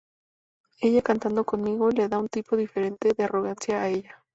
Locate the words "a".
3.83-3.89